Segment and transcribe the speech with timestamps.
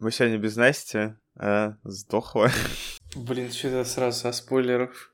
[0.00, 2.52] Мы сегодня без Насти, а сдохла.
[3.16, 5.12] Блин, что-то сразу со спойлеров.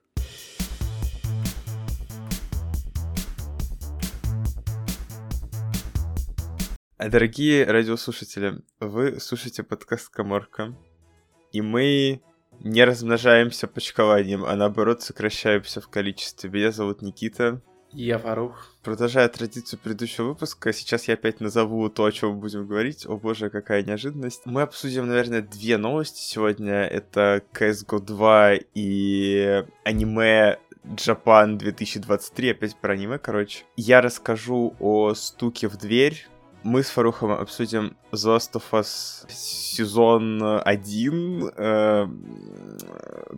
[6.98, 10.76] Дорогие радиослушатели, вы слушаете подкаст «Коморка»,
[11.50, 12.20] и мы
[12.60, 16.50] не размножаемся почкованием, а наоборот сокращаемся в количестве.
[16.50, 17.62] Меня зовут Никита.
[17.96, 18.72] Я Фарух.
[18.82, 23.06] Продолжая традицию предыдущего выпуска, сейчас я опять назову то, о чем будем говорить.
[23.06, 24.42] О боже, какая неожиданность.
[24.46, 26.82] Мы обсудим, наверное, две новости сегодня.
[26.84, 33.64] Это CSGO 2 и аниме Japan 2023, опять про аниме, короче.
[33.76, 36.26] Я расскажу о стуке в дверь,
[36.64, 42.06] мы с Фарухом обсудим The Last of Us сезон 1, э,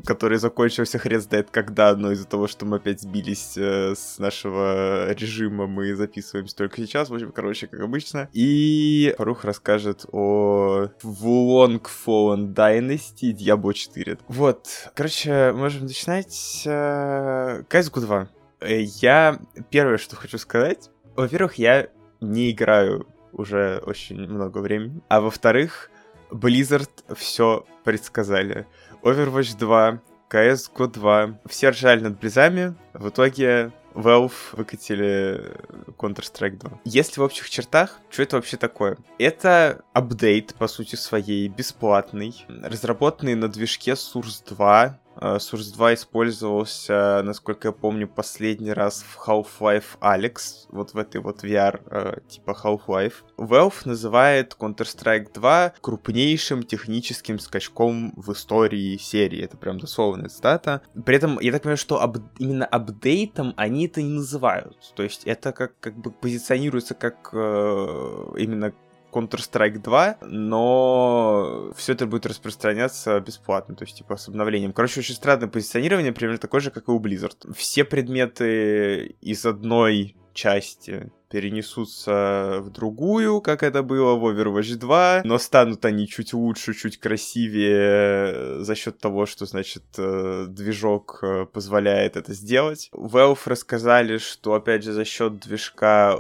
[0.07, 5.13] который закончился хрен знает когда, но из-за того, что мы опять сбились э, с нашего
[5.13, 7.11] режима, мы записываемся только сейчас.
[7.11, 8.29] В общем, короче, как обычно.
[8.33, 14.19] И Фарух расскажет о Wulong Fallen Dynasty Diablo 4.
[14.29, 16.63] Вот, короче, можем начинать.
[16.65, 18.29] Э, CSGO 2.
[18.61, 21.89] Э, я первое, что хочу сказать, во-первых, я
[22.21, 25.01] не играю уже очень много времени.
[25.09, 25.91] А во-вторых,
[26.31, 28.67] Blizzard все предсказали.
[29.03, 35.55] Overwatch 2, CSGO 2, все ржали над Близами, в итоге Valve выкатили
[35.99, 36.81] Counter-Strike 2.
[36.85, 38.99] Если в общих чертах, что это вообще такое?
[39.19, 47.23] Это апдейт, по сути своей, бесплатный, разработанный на движке Source 2, Э, Source 2 использовался,
[47.23, 52.57] насколько я помню, последний раз в Half-Life Alex, вот в этой вот VR э, типа
[52.63, 53.15] Half-Life.
[53.39, 59.43] Valve называет Counter-Strike 2 крупнейшим техническим скачком в истории серии.
[59.43, 60.83] Это прям дословная цитата.
[61.05, 64.93] При этом, я так понимаю, что об, именно апдейтом они это не называют.
[64.95, 68.73] То есть это как, как бы позиционируется как э, именно
[69.17, 74.73] Counter-Strike 2, но все это будет распространяться бесплатно, то есть типа с обновлением.
[74.73, 77.53] Короче, очень странное позиционирование, примерно такое же, как и у Blizzard.
[77.55, 85.39] Все предметы из одной части перенесутся в другую, как это было в Overwatch 2, но
[85.39, 92.17] станут они чуть лучше, чуть красивее за счет того, что, значит, э, движок э, позволяет
[92.17, 92.89] это сделать.
[92.95, 96.17] Valve рассказали, что, опять же, за счет движка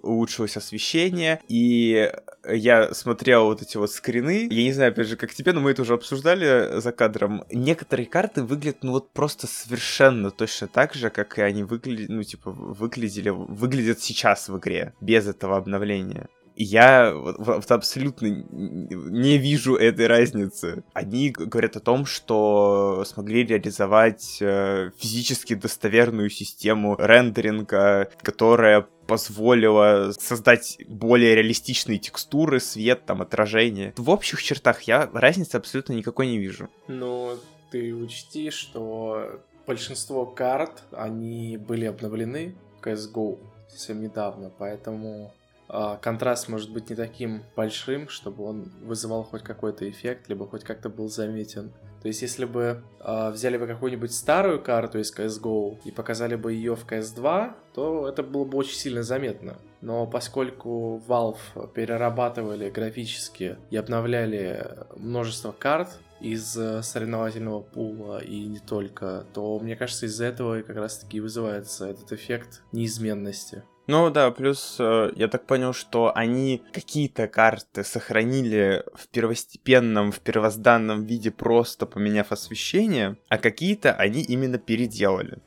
[0.00, 2.10] улучшилось освещение, и
[2.48, 5.70] я смотрел вот эти вот скрины, я не знаю, опять же, как тебе, но мы
[5.70, 7.44] это уже обсуждали за кадром.
[7.50, 12.22] Некоторые карты выглядят, ну вот просто совершенно точно так же, как и они выглядели, ну
[12.22, 19.76] типа, выглядели, выглядят сейчас в игре, без этого обновления я вот, вот абсолютно не вижу
[19.76, 20.84] этой разницы.
[20.92, 30.78] Они говорят о том, что смогли реализовать э, физически достоверную систему рендеринга, которая позволила создать
[30.88, 33.92] более реалистичные текстуры, свет, там, отражение.
[33.96, 36.68] В общих чертах я разницы абсолютно никакой не вижу.
[36.88, 37.36] Ну,
[37.70, 43.38] ты учти, что большинство карт, они были обновлены в CSGO
[43.74, 45.32] совсем недавно, поэтому
[45.68, 50.64] а, контраст может быть не таким большим, чтобы он вызывал хоть какой-то эффект, либо хоть
[50.64, 51.72] как-то был заметен.
[52.02, 56.52] То есть, если бы э, взяли бы какую-нибудь старую карту из CSGO и показали бы
[56.52, 59.56] ее в CS2, то это было бы очень сильно заметно.
[59.80, 68.58] Но поскольку Valve перерабатывали графически и обновляли множество карт из э, соревновательного пула и не
[68.58, 73.62] только, то мне кажется, из-за этого как раз-таки вызывается этот эффект неизменности.
[73.86, 80.20] Ну да, плюс э, я так понял, что они какие-то карты сохранили в первостепенном, в
[80.20, 85.38] первозданном виде, просто поменяв освещение, а какие-то они именно переделали.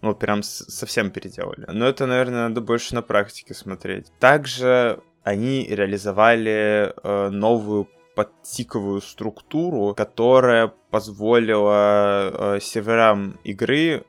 [0.00, 1.64] Ну, прям совсем переделали.
[1.68, 4.12] Но это, наверное, надо больше на практике смотреть.
[4.18, 14.04] Также они реализовали э, новую подтиковую структуру, которая позволила э, серверам игры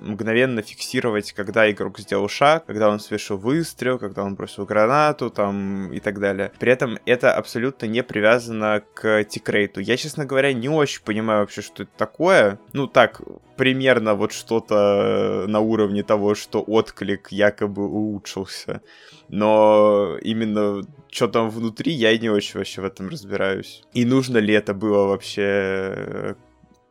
[0.00, 5.92] мгновенно фиксировать, когда игрок сделал шаг, когда он совершил выстрел, когда он бросил гранату там
[5.92, 6.52] и так далее.
[6.58, 9.80] При этом это абсолютно не привязано к тикрейту.
[9.80, 12.58] Я, честно говоря, не очень понимаю вообще, что это такое.
[12.72, 13.20] Ну так,
[13.56, 18.80] примерно вот что-то на уровне того, что отклик якобы улучшился.
[19.28, 23.82] Но именно что там внутри, я не очень вообще в этом разбираюсь.
[23.92, 26.34] И нужно ли это было вообще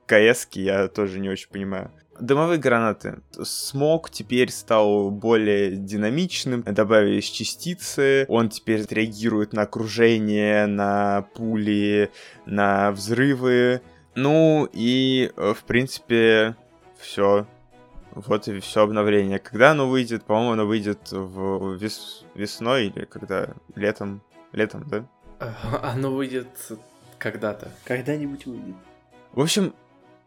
[0.06, 1.92] КС, я тоже не очень понимаю.
[2.20, 3.22] Дымовые гранаты.
[3.42, 12.12] Смог теперь стал более динамичным, добавились частицы, он теперь реагирует на окружение, на пули,
[12.46, 13.82] на взрывы.
[14.16, 16.56] Ну и, э, в принципе,
[17.00, 17.48] все.
[18.12, 19.40] Вот и все обновление.
[19.40, 20.24] Когда оно выйдет?
[20.24, 22.26] По-моему, оно выйдет в вес...
[22.36, 23.50] весной или когда?
[23.76, 24.22] Летом?
[24.52, 25.06] Летом, да?
[25.82, 26.48] Оно выйдет
[27.18, 27.72] Когда-то.
[27.86, 28.76] Когда-нибудь выйдет.
[29.32, 29.74] В общем,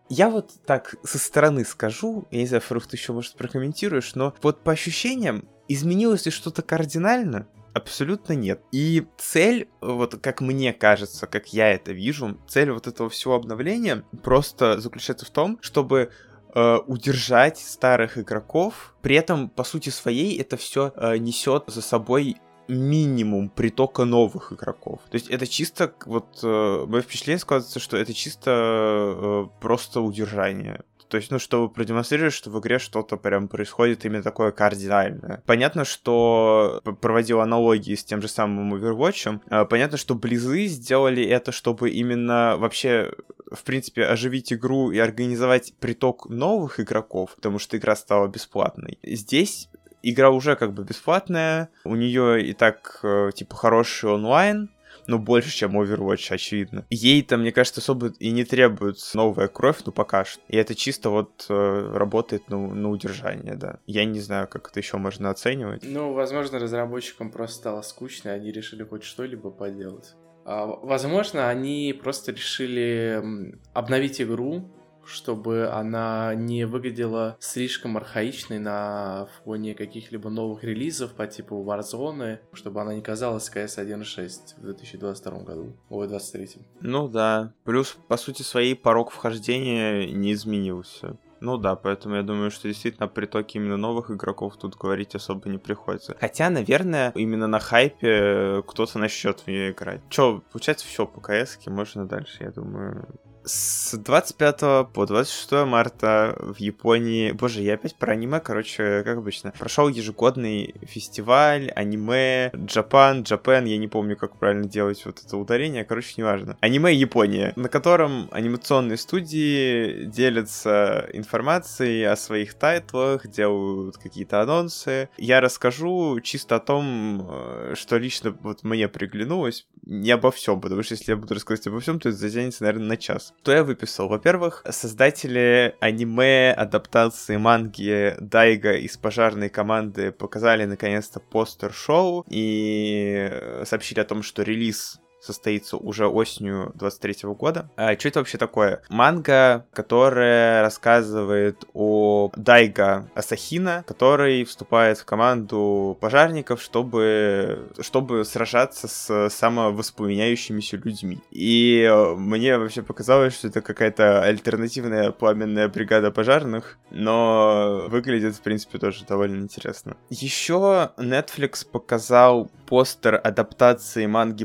[0.08, 4.35] я вот так со стороны скажу, я не знаю, Фарух, ты еще, может, прокомментируешь, но
[4.43, 7.49] вот по ощущениям, изменилось ли что-то кардинально?
[7.75, 8.62] Абсолютно нет.
[8.73, 14.03] И цель, вот как мне кажется, как я это вижу, цель вот этого всего обновления
[14.23, 16.11] просто заключается в том, чтобы
[16.55, 18.94] э, удержать старых игроков.
[19.02, 22.38] При этом, по сути своей, это все э, несет за собой
[22.69, 25.01] минимум притока новых игроков.
[25.11, 30.83] То есть это чисто, вот, э, мое впечатление складывается, что это чисто э, просто удержание.
[31.09, 35.43] То есть, ну, чтобы продемонстрировать, что в игре что-то прям происходит именно такое кардинальное.
[35.47, 39.41] Понятно, что проводил аналогии с тем же самым Overwatch.
[39.51, 43.12] Э, понятно, что Близы сделали это, чтобы именно вообще,
[43.53, 48.99] в принципе, оживить игру и организовать приток новых игроков, потому что игра стала бесплатной.
[49.05, 49.69] Здесь
[50.11, 54.70] игра уже как бы бесплатная, у нее и так э, типа хороший онлайн,
[55.06, 56.85] ну, больше, чем Overwatch, очевидно.
[56.91, 60.41] Ей-то, мне кажется, особо и не требуется новая кровь, ну, пока что.
[60.49, 63.79] И это чисто вот э, работает ну, на удержание, да.
[63.87, 65.82] Я не знаю, как это еще можно оценивать.
[65.85, 70.14] Ну, возможно, разработчикам просто стало скучно, они решили хоть что-либо поделать.
[70.44, 74.69] А, возможно, они просто решили обновить игру,
[75.06, 82.81] чтобы она не выглядела слишком архаичной на фоне каких-либо новых релизов по типу Warzone, чтобы
[82.81, 86.67] она не казалась CS 1.6 в 2022 году, ой, 2023.
[86.81, 91.17] Ну да, плюс, по сути, своей порог вхождения не изменился.
[91.41, 95.49] Ну да, поэтому я думаю, что действительно о притоке именно новых игроков тут говорить особо
[95.49, 96.17] не приходится.
[96.19, 100.00] Хотя, наверное, именно на хайпе кто-то начнет в нее играть.
[100.09, 103.06] Че, получается, все по КС, можно дальше, я думаю,
[103.47, 107.31] с 25 по 26 марта в Японии...
[107.31, 109.53] Боже, я опять про аниме, короче, как обычно.
[109.57, 115.85] Прошел ежегодный фестиваль аниме Japan, Japan, я не помню, как правильно делать вот это ударение,
[115.85, 116.57] короче, неважно.
[116.61, 125.09] Аниме Япония, на котором анимационные студии делятся информацией о своих тайтлах, делают какие-то анонсы.
[125.19, 130.83] Я расскажу чисто о том, э, что лично вот мне приглянулось, не обо всем, потому
[130.83, 133.33] что если я буду рассказывать обо всем, то это затянется, наверное, на час.
[133.43, 134.09] Что я выписал?
[134.09, 143.31] Во-первых, создатели аниме адаптации манги Дайга из пожарной команды показали наконец-то постер шоу и
[143.65, 147.70] сообщили о том, что релиз состоится уже осенью 23 года.
[147.76, 148.82] А что это вообще такое?
[148.88, 159.28] Манга, которая рассказывает о Дайга Асахина, который вступает в команду пожарников, чтобы, чтобы сражаться с
[159.31, 161.19] самовоспламеняющимися людьми.
[161.31, 168.78] И мне вообще показалось, что это какая-то альтернативная пламенная бригада пожарных, но выглядит, в принципе,
[168.78, 169.96] тоже довольно интересно.
[170.11, 174.44] Еще Netflix показал постер адаптации манги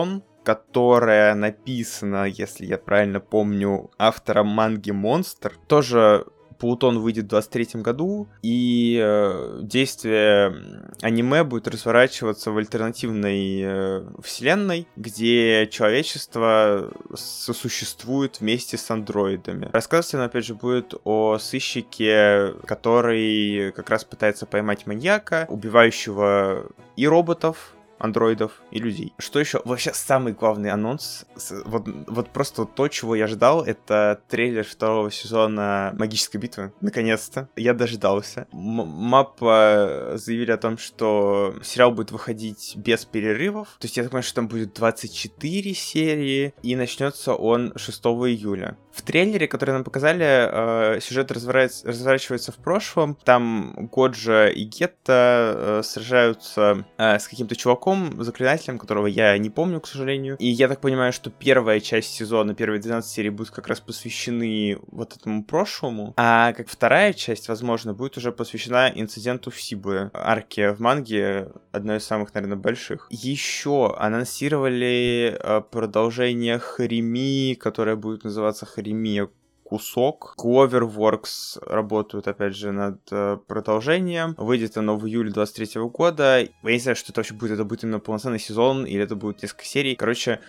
[0.00, 5.52] Плутон, которая написана, если я правильно помню, автором манги Монстр.
[5.68, 6.24] Тоже
[6.58, 10.54] Плутон выйдет в 23 году, и э, действие
[11.00, 19.70] аниме будет разворачиваться в альтернативной э, вселенной, где человечество сосуществует вместе с андроидами.
[20.18, 27.74] Он, опять же, будет о сыщике, который как раз пытается поймать маньяка, убивающего и роботов,
[28.00, 29.14] андроидов и людей.
[29.18, 29.60] Что еще?
[29.64, 31.26] Вообще самый главный анонс,
[31.64, 36.72] вот, вот просто то, чего я ждал, это трейлер второго сезона Магической битвы.
[36.80, 37.48] Наконец-то.
[37.56, 38.46] Я дождался.
[38.52, 43.68] М Маппа заявили о том, что сериал будет выходить без перерывов.
[43.78, 48.76] То есть я так понимаю, что там будет 24 серии, и начнется он 6 июля.
[48.92, 53.16] В трейлере, который нам показали, э, сюжет разворачивается в прошлом.
[53.24, 59.80] Там Годжа и Гетта э, сражаются э, с каким-то чуваком, заклинателем, которого я не помню,
[59.80, 60.36] к сожалению.
[60.38, 64.78] И я так понимаю, что первая часть сезона, первые 12 серий будут как раз посвящены
[64.88, 66.12] вот этому прошлому.
[66.16, 70.10] А как вторая часть, возможно, будет уже посвящена инциденту в Сибуе.
[70.14, 73.06] Арке в манге одной из самых, наверное, больших.
[73.10, 79.28] Еще анонсировали э, продолжение Харими, которое будет называться Харимия
[79.62, 80.34] кусок.
[80.38, 84.34] Cloverworks работают, опять же, над э, продолжением.
[84.36, 86.40] Выйдет оно в июле 23 года.
[86.40, 87.52] Я не знаю, что это вообще будет.
[87.52, 89.94] Это будет именно полноценный сезон или это будет несколько серий.
[89.94, 90.40] Короче,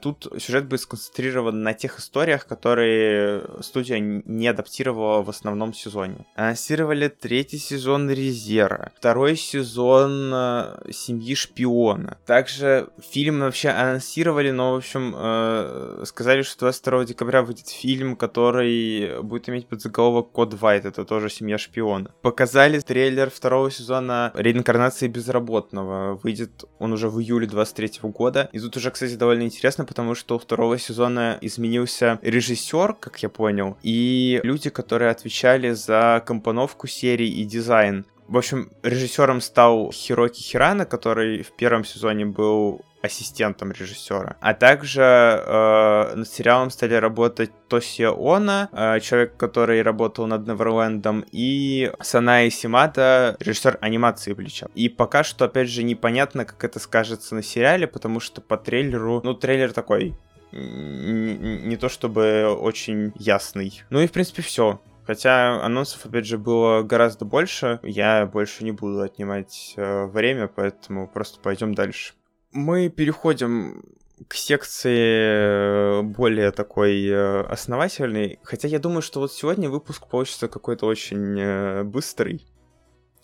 [0.00, 6.26] тут сюжет будет сконцентрирован на тех историях, которые студия не адаптировала в основном сезоне.
[6.34, 12.18] Анонсировали третий сезон Резера, второй сезон э, Семьи Шпиона.
[12.26, 19.22] Также фильм вообще анонсировали, но, в общем, э, сказали, что 22 декабря выйдет фильм, который
[19.22, 22.10] будет иметь подзаголовок Код Вайт, это тоже семья шпиона.
[22.22, 26.18] Показали трейлер второго сезона реинкарнации безработного.
[26.22, 28.48] Выйдет он уже в июле 23 года.
[28.52, 33.22] И тут уже, кстати, довольно интересно честно, потому что у второго сезона изменился режиссер, как
[33.22, 38.06] я понял, и люди, которые отвечали за компоновку серии и дизайн.
[38.28, 44.36] В общем, режиссером стал Хироки Хирана, который в первом сезоне был ассистентом режиссера.
[44.40, 51.24] А также э, над сериалом стали работать Тосия Она, э, человек, который работал над Неверлендом,
[51.32, 54.68] и Санаи Симата, режиссер анимации Блича.
[54.74, 59.20] И пока что, опять же, непонятно, как это скажется на сериале, потому что по трейлеру,
[59.24, 60.14] ну, трейлер такой
[60.50, 63.82] не то чтобы очень ясный.
[63.90, 64.80] Ну и, в принципе, все.
[65.08, 67.80] Хотя анонсов, опять же, было гораздо больше.
[67.82, 72.12] Я больше не буду отнимать э, время, поэтому просто пойдем дальше.
[72.52, 73.84] Мы переходим
[74.28, 78.38] к секции э, более такой э, основательной.
[78.42, 82.46] Хотя я думаю, что вот сегодня выпуск получится какой-то очень э, быстрый.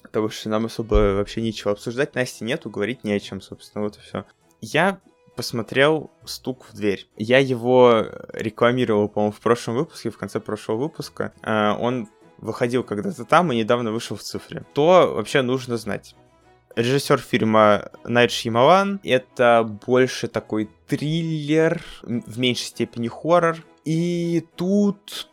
[0.05, 2.15] Потому что нам особо вообще нечего обсуждать.
[2.15, 4.25] Насти нету, говорить не о чем, собственно, вот и все.
[4.63, 5.03] Я
[5.35, 7.09] посмотрел «Стук в дверь».
[7.17, 11.33] Я его рекламировал, по-моему, в прошлом выпуске, в конце прошлого выпуска.
[11.43, 14.65] А, он выходил когда-то там и недавно вышел в цифре.
[14.75, 16.15] То вообще нужно знать.
[16.77, 19.01] Режиссер фильма Найт Шьямалан.
[19.05, 23.59] Это больше такой триллер, в меньшей степени хоррор.
[23.85, 25.29] И тут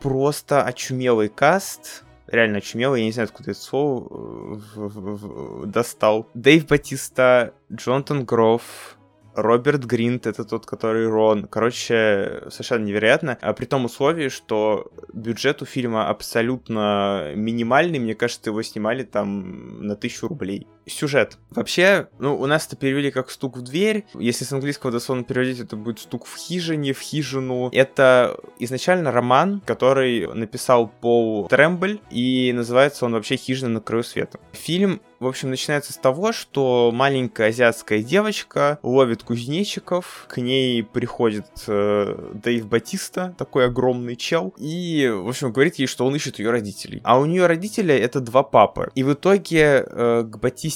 [0.00, 6.28] просто очумелый каст, реально очумелый, я не знаю, откуда это слово э, достал.
[6.34, 8.98] Дэйв Батиста, Джонатан Гроф,
[9.34, 11.46] Роберт Гринт, это тот, который Рон.
[11.46, 13.38] Короче, совершенно невероятно.
[13.40, 17.98] А при том условии, что бюджет у фильма абсолютно минимальный.
[17.98, 20.66] Мне кажется, его снимали там на тысячу рублей.
[20.86, 21.38] Сюжет.
[21.50, 24.04] Вообще, ну, у нас это перевели как стук в дверь.
[24.14, 27.70] Если с английского дословно переводить, это будет стук в хижине, в хижину.
[27.72, 34.38] Это изначально роман, который написал Пол Трембль, и называется он вообще «Хижина на краю света».
[34.52, 41.46] Фильм в общем, начинается с того, что маленькая азиатская девочка ловит кузнечиков, к ней приходит
[41.66, 46.50] э, Дэйв Батиста, такой огромный чел, и, в общем, говорит ей, что он ищет ее
[46.50, 47.00] родителей.
[47.04, 48.90] А у нее родители это два папы.
[48.94, 50.73] И в итоге э, к Батисте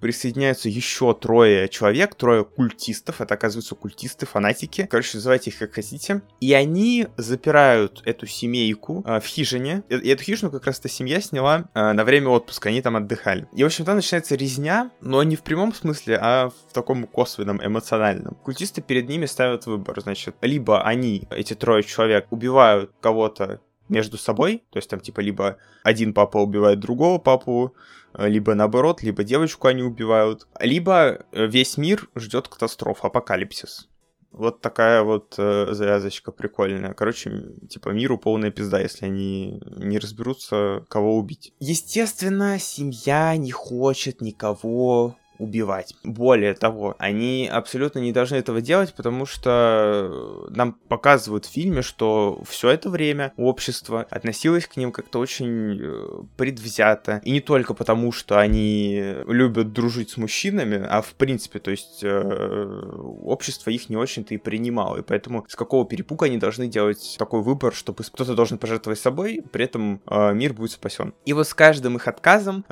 [0.00, 6.22] присоединяются еще трое человек, трое культистов, это оказываются культисты, фанатики, короче, называйте их как хотите.
[6.40, 10.88] И они запирают эту семейку э, в хижине, и, и эту хижину как раз эта
[10.88, 13.46] семья сняла э, на время отпуска, они там отдыхали.
[13.54, 17.64] И, в общем, там начинается резня, но не в прямом смысле, а в таком косвенном,
[17.64, 18.34] эмоциональном.
[18.36, 24.64] Культисты перед ними ставят выбор, значит, либо они, эти трое человек, убивают кого-то между собой,
[24.70, 27.74] то есть там типа либо один папа убивает другого папу,
[28.16, 33.88] либо наоборот, либо девочку они убивают, либо весь мир ждет катастрофа, апокалипсис.
[34.34, 36.92] Вот такая вот э, завязочка прикольная.
[36.92, 41.52] Короче, типа миру полная пизда, если они не разберутся, кого убить.
[41.60, 45.94] Естественно, семья не хочет никого убивать.
[46.04, 52.42] Более того, они абсолютно не должны этого делать, потому что нам показывают в фильме, что
[52.48, 57.20] все это время общество относилось к ним как-то очень э, предвзято.
[57.24, 62.00] И не только потому, что они любят дружить с мужчинами, а в принципе, то есть
[62.02, 62.90] э,
[63.22, 64.98] общество их не очень-то и принимало.
[64.98, 69.42] И поэтому с какого перепуга они должны делать такой выбор, чтобы кто-то должен пожертвовать собой,
[69.52, 71.14] при этом э, мир будет спасен.
[71.24, 72.64] И вот с каждым их отказом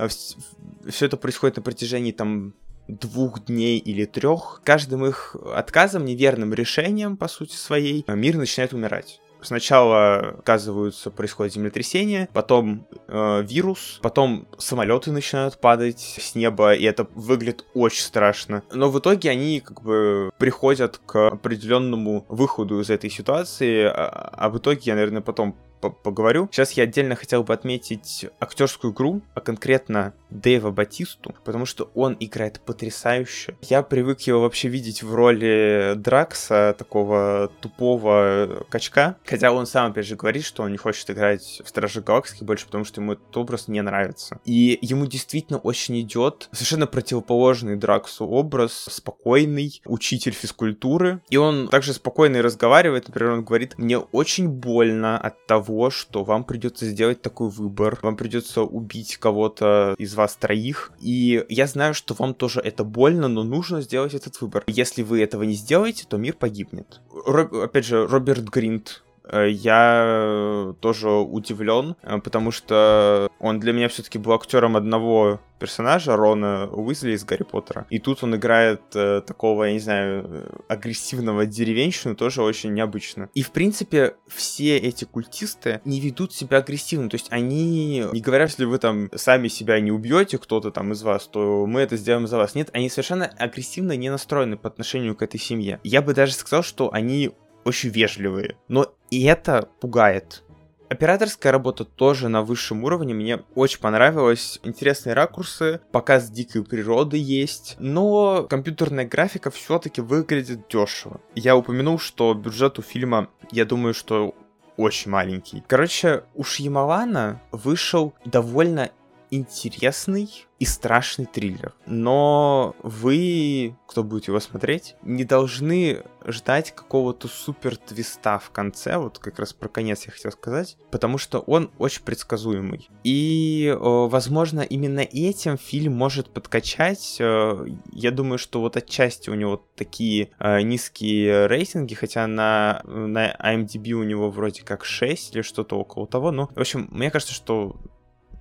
[0.88, 2.54] все это происходит на протяжении там
[2.88, 9.20] двух дней или трех, каждым их отказом, неверным решением, по сути своей, мир начинает умирать.
[9.42, 17.08] Сначала, оказываются, происходит землетрясение, потом э, вирус, потом самолеты начинают падать с неба, и это
[17.16, 18.62] выглядит очень страшно.
[18.72, 24.48] Но в итоге они как бы приходят к определенному выходу из этой ситуации, а, а
[24.48, 25.56] в итоге я, наверное, потом
[25.90, 26.48] поговорю.
[26.52, 32.16] Сейчас я отдельно хотел бы отметить актерскую игру, а конкретно Дэйва Батисту, потому что он
[32.18, 33.56] играет потрясающе.
[33.62, 40.06] Я привык его вообще видеть в роли Дракса, такого тупого качка, хотя он сам, опять
[40.06, 43.36] же, говорит, что он не хочет играть в Страже Галактики больше, потому что ему этот
[43.36, 44.40] образ не нравится.
[44.44, 51.92] И ему действительно очень идет совершенно противоположный Драксу образ, спокойный учитель физкультуры, и он также
[51.92, 56.86] спокойно и разговаривает, например, он говорит, мне очень больно от того, того, что вам придется
[56.86, 62.34] сделать такой выбор, вам придется убить кого-то из вас троих, и я знаю, что вам
[62.34, 64.64] тоже это больно, но нужно сделать этот выбор.
[64.66, 67.00] Если вы этого не сделаете, то мир погибнет.
[67.26, 67.54] Роб...
[67.54, 74.32] Опять же, Роберт Гринт я тоже удивлен, э, потому что он для меня все-таки был
[74.32, 77.86] актером одного персонажа, Рона Уизли из Гарри Поттера.
[77.88, 83.30] И тут он играет э, такого, я не знаю, агрессивного деревенщину, тоже очень необычно.
[83.34, 87.08] И, в принципе, все эти культисты не ведут себя агрессивно.
[87.08, 91.02] То есть они не говорят, если вы там сами себя не убьете, кто-то там из
[91.02, 92.56] вас, то мы это сделаем за вас.
[92.56, 95.78] Нет, они совершенно агрессивно не настроены по отношению к этой семье.
[95.84, 97.30] Я бы даже сказал, что они
[97.64, 98.56] очень вежливые.
[98.68, 100.42] Но и это пугает.
[100.88, 104.58] Операторская работа тоже на высшем уровне, мне очень понравилось.
[104.62, 111.20] Интересные ракурсы, показ дикой природы есть, но компьютерная графика все-таки выглядит дешево.
[111.34, 114.34] Я упомянул, что бюджет у фильма, я думаю, что
[114.78, 115.62] очень маленький.
[115.66, 118.90] Короче, у Шьямалана вышел довольно
[119.32, 121.74] интересный и страшный триллер.
[121.86, 129.18] Но вы, кто будет его смотреть, не должны ждать какого-то супер твиста в конце, вот
[129.18, 132.88] как раз про конец я хотел сказать, потому что он очень предсказуемый.
[133.02, 137.16] И, возможно, именно этим фильм может подкачать.
[137.18, 143.34] Э, я думаю, что вот отчасти у него такие э, низкие рейтинги, хотя на, на
[143.34, 146.30] IMDb у него вроде как 6 или что-то около того.
[146.30, 147.80] Ну, в общем, мне кажется, что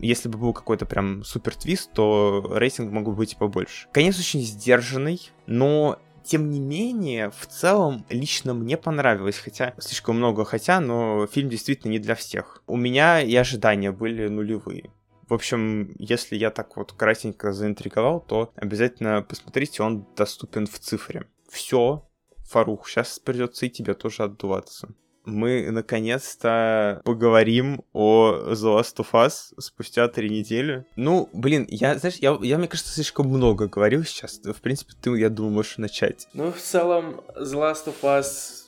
[0.07, 3.87] если бы был какой-то прям супер твист, то рейтинг мог бы быть побольше.
[3.91, 10.45] Конец очень сдержанный, но тем не менее, в целом, лично мне понравилось, хотя слишком много
[10.45, 12.63] хотя, но фильм действительно не для всех.
[12.67, 14.91] У меня и ожидания были нулевые.
[15.27, 21.25] В общем, если я так вот кратенько заинтриговал, то обязательно посмотрите, он доступен в цифре.
[21.49, 22.05] Все,
[22.49, 24.93] Фарух, сейчас придется и тебе тоже отдуваться
[25.25, 30.85] мы наконец-то поговорим о The Last of Us спустя три недели.
[30.95, 34.39] Ну, блин, я, знаешь, я, я мне кажется, слишком много говорил сейчас.
[34.43, 36.27] В принципе, ты, я думаю, можешь начать.
[36.33, 38.61] Ну, в целом, The Last of Us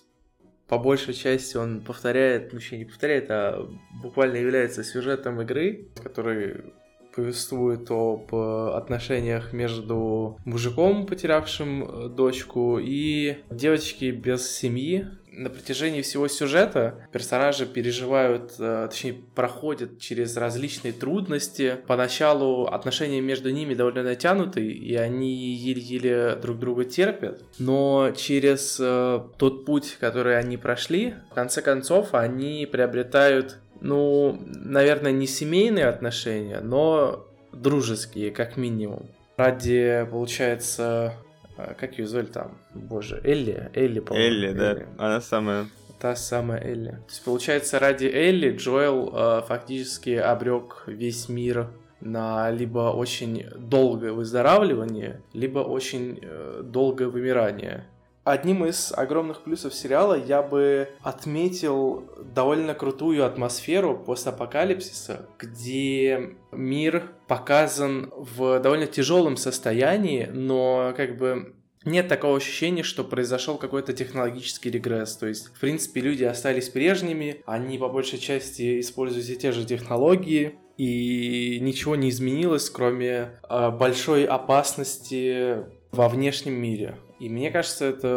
[0.68, 3.70] по большей части он повторяет, ну, не повторяет, а
[4.02, 6.74] буквально является сюжетом игры, который
[7.16, 16.28] повествует об отношениях между мужиком, потерявшим э, дочку, и девочкой без семьи, на протяжении всего
[16.28, 21.78] сюжета персонажи переживают, э, точнее, проходят через различные трудности.
[21.88, 27.42] Поначалу отношения между ними довольно натянуты, и они еле-еле друг друга терпят.
[27.60, 35.12] Но через э, тот путь, который они прошли, в конце концов, они приобретают, ну, наверное,
[35.12, 39.08] не семейные отношения, но дружеские, как минимум.
[39.36, 41.16] Ради, получается,
[41.56, 42.58] как ее звали там?
[42.74, 43.70] Боже, Элли?
[43.74, 44.28] Элли, по-моему.
[44.28, 44.86] Элли, Элли, да.
[44.98, 45.68] Она самая.
[46.00, 46.92] Та самая Элли.
[46.92, 51.70] То есть, получается, ради Элли Джоэл э, фактически обрек весь мир
[52.02, 57.86] на либо очень долгое выздоравливание, либо очень э, долгое вымирание.
[58.24, 68.14] Одним из огромных плюсов сериала я бы отметил довольно крутую атмосферу постапокалипсиса, где мир показан
[68.16, 75.18] в довольно тяжелом состоянии, но как бы нет такого ощущения, что произошел какой-то технологический регресс.
[75.18, 80.56] То есть, в принципе, люди остались прежними, они по большей части используют те же технологии,
[80.78, 85.58] и ничего не изменилось, кроме э, большой опасности
[85.92, 86.98] во внешнем мире.
[87.24, 88.10] И мне кажется, это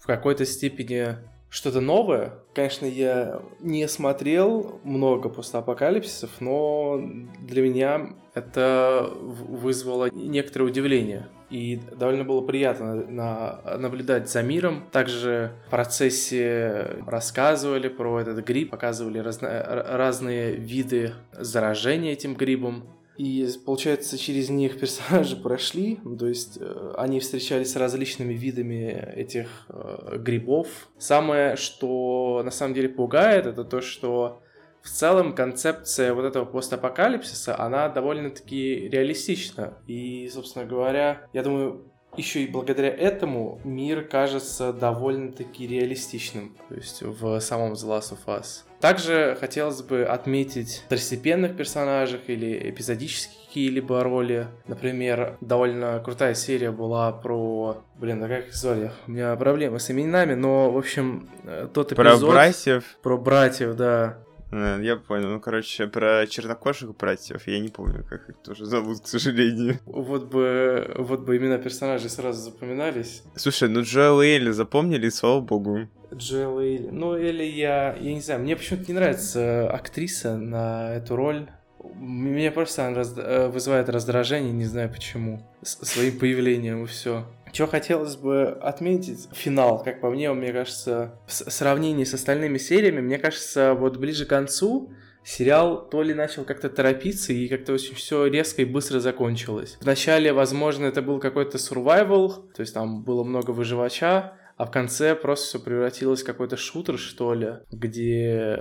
[0.00, 1.16] в какой-то степени
[1.50, 2.38] что-то новое.
[2.54, 7.02] Конечно, я не смотрел много постапокалипсисов, но
[7.38, 11.28] для меня это вызвало некоторое удивление.
[11.50, 14.84] И довольно было приятно на, наблюдать за миром.
[14.90, 22.84] Также в процессе рассказывали про этот гриб, показывали разно, разные виды заражения этим грибом.
[23.18, 29.66] И, получается, через них персонажи прошли, то есть э, они встречались с различными видами этих
[29.68, 30.88] э, грибов.
[30.98, 34.40] Самое, что на самом деле пугает, это то, что
[34.82, 39.74] в целом концепция вот этого постапокалипсиса, она довольно-таки реалистична.
[39.88, 47.02] И, собственно говоря, я думаю, еще и благодаря этому мир кажется довольно-таки реалистичным, то есть
[47.02, 48.67] в самом The Last of Us.
[48.80, 54.46] Также хотелось бы отметить второстепенных персонажей или эпизодические какие-либо роли.
[54.66, 57.82] Например, довольно крутая серия была про...
[57.96, 58.92] Блин, а как звали?
[59.06, 62.20] У меня проблемы с именами, но, в общем, э, тот эпизод...
[62.20, 62.84] Про братьев?
[63.02, 64.18] Про братьев, да.
[64.50, 65.28] Э, я понял.
[65.28, 69.78] Ну, короче, про чернокожих братьев я не помню, как их тоже зовут, к сожалению.
[69.86, 73.22] Вот бы, вот бы имена персонажей сразу запоминались.
[73.36, 75.88] Слушай, ну Джоэл и Элли запомнили, слава богу.
[76.14, 76.88] Джоэл и Элли.
[76.90, 81.48] Ну, Элли я, я не знаю, мне почему-то не нравится актриса на эту роль.
[81.94, 83.14] Меня просто она раз...
[83.16, 85.46] Э, вызывает раздражение, не знаю почему.
[85.62, 87.26] С своим появлением и все.
[87.52, 93.00] Что хотелось бы отметить, финал, как по мне, мне кажется, в сравнении с остальными сериями,
[93.00, 94.92] мне кажется, вот ближе к концу
[95.24, 99.76] сериал то ли начал как-то торопиться, и как-то очень все резко и быстро закончилось.
[99.80, 105.14] Вначале, возможно, это был какой-то survival, то есть там было много выживача, а в конце
[105.14, 108.58] просто все превратилось в какой-то шутер, что ли, где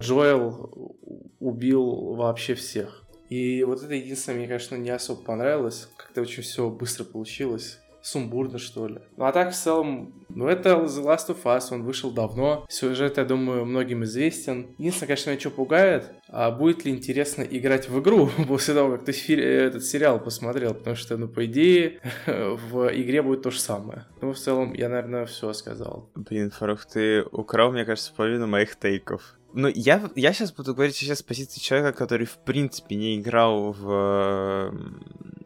[0.00, 0.96] Джоэл
[1.40, 3.02] убил вообще всех.
[3.28, 5.88] И вот это единственное, мне, конечно, не особо понравилось.
[5.96, 8.98] Как-то очень все быстро получилось сумбурно, что ли.
[9.16, 12.66] Ну а так, в целом, ну это The Last of Us, он вышел давно.
[12.68, 14.74] Сюжет, я думаю, многим известен.
[14.78, 19.04] Единственное, конечно, меня что пугает, а будет ли интересно играть в игру после того, как
[19.04, 24.06] ты этот сериал посмотрел, потому что, ну, по идее, в игре будет то же самое.
[24.20, 26.10] Ну, в целом, я, наверное, все сказал.
[26.14, 29.38] Блин, Фарух, ты украл, мне кажется, половину моих тейков.
[29.54, 33.72] Ну, я, я сейчас буду говорить сейчас с позиции человека, который, в принципе, не играл
[33.72, 34.72] в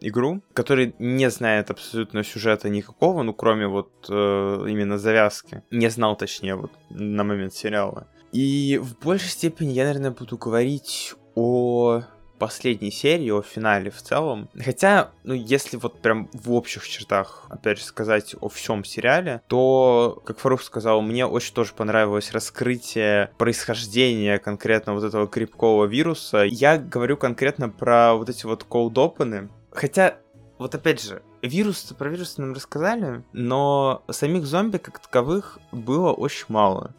[0.01, 5.63] игру, который не знает абсолютно сюжета никакого, ну, кроме вот э, именно завязки.
[5.71, 8.07] Не знал, точнее, вот на момент сериала.
[8.31, 12.01] И в большей степени я, наверное, буду говорить о
[12.37, 14.49] последней серии, о финале в целом.
[14.57, 20.21] Хотя, ну, если вот прям в общих чертах, опять же, сказать о всем сериале, то,
[20.25, 26.43] как Фарух сказал, мне очень тоже понравилось раскрытие происхождения конкретно вот этого крепкого вируса.
[26.43, 29.49] Я говорю конкретно про вот эти вот колд-опены.
[29.77, 30.17] Хотя,
[30.57, 36.45] вот опять же, вирус про вирус нам рассказали, но самих зомби как таковых было очень
[36.47, 36.95] мало.